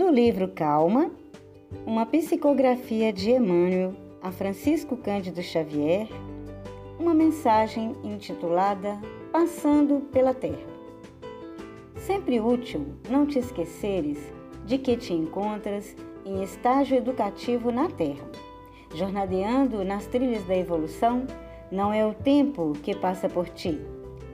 [0.00, 1.10] do livro Calma,
[1.84, 3.92] uma psicografia de Emmanuel
[4.22, 6.08] a Francisco Cândido Xavier,
[6.98, 8.98] uma mensagem intitulada
[9.30, 10.66] Passando pela Terra.
[11.96, 14.18] Sempre útil não te esqueceres
[14.64, 15.94] de que te encontras
[16.24, 18.26] em estágio educativo na Terra.
[18.94, 21.26] Jornadeando nas trilhas da evolução,
[21.70, 23.78] não é o tempo que passa por ti,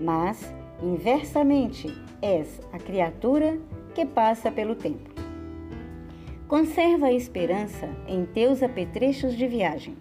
[0.00, 1.92] mas, inversamente,
[2.22, 3.58] és a criatura
[3.96, 5.15] que passa pelo tempo.
[6.48, 9.96] Conserva a esperança em teus apetrechos de viagem.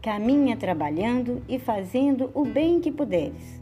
[0.00, 3.60] Caminha trabalhando e fazendo o bem que puderes.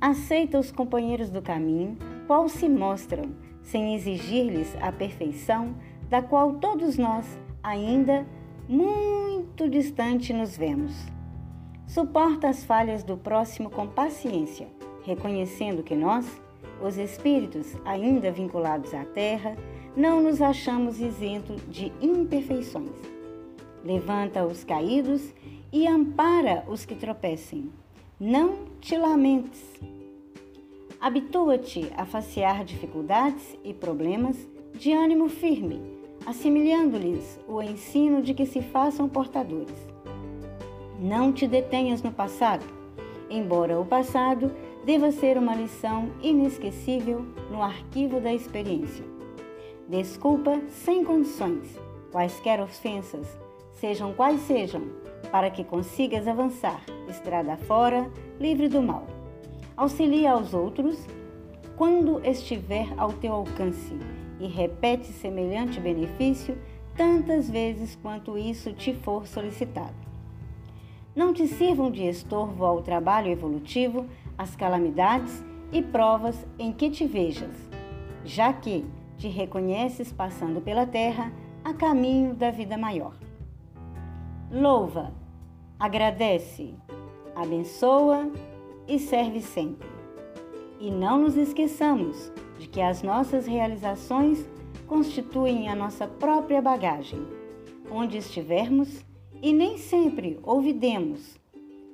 [0.00, 5.74] Aceita os companheiros do caminho, qual se mostram, sem exigir-lhes a perfeição
[6.08, 7.26] da qual todos nós
[7.60, 8.24] ainda
[8.68, 10.94] muito distante nos vemos.
[11.88, 14.68] Suporta as falhas do próximo com paciência,
[15.02, 16.40] reconhecendo que nós,
[16.80, 19.56] os espíritos ainda vinculados à Terra,
[19.98, 22.94] não nos achamos isentos de imperfeições.
[23.84, 25.34] Levanta os caídos
[25.72, 27.68] e ampara os que tropecem.
[28.18, 29.60] Não te lamentes.
[31.00, 34.36] Habitua-te a facear dificuldades e problemas
[34.72, 35.82] de ânimo firme,
[36.24, 39.74] assimilhando-lhes o ensino de que se façam portadores.
[41.00, 42.64] Não te detenhas no passado,
[43.28, 44.52] embora o passado
[44.84, 49.17] deva ser uma lição inesquecível no arquivo da experiência.
[49.88, 51.74] Desculpa sem condições,
[52.12, 53.26] quaisquer ofensas,
[53.72, 54.82] sejam quais sejam,
[55.32, 59.06] para que consigas avançar, estrada fora, livre do mal.
[59.74, 61.06] Auxilia aos outros
[61.74, 63.96] quando estiver ao teu alcance
[64.38, 66.58] e repete semelhante benefício
[66.94, 69.94] tantas vezes quanto isso te for solicitado.
[71.16, 74.04] Não te sirvam de estorvo ao trabalho evolutivo
[74.36, 75.42] as calamidades
[75.72, 77.56] e provas em que te vejas,
[78.22, 78.84] já que
[79.18, 81.32] te reconheces passando pela terra
[81.64, 83.14] a caminho da vida maior.
[84.50, 85.12] Louva,
[85.78, 86.74] agradece,
[87.34, 88.30] abençoa
[88.86, 89.88] e serve sempre.
[90.80, 94.48] E não nos esqueçamos de que as nossas realizações
[94.86, 97.20] constituem a nossa própria bagagem,
[97.90, 99.04] onde estivermos,
[99.42, 101.38] e nem sempre ouvidemos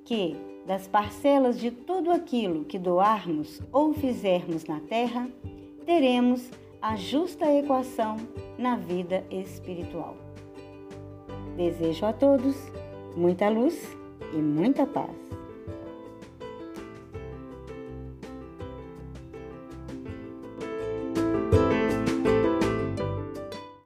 [0.04, 0.36] que,
[0.66, 5.28] das parcelas de tudo aquilo que doarmos ou fizermos na terra,
[5.84, 6.50] teremos
[6.84, 8.18] a justa equação
[8.58, 10.18] na vida espiritual.
[11.56, 12.54] Desejo a todos
[13.16, 13.96] muita luz
[14.34, 15.16] e muita paz.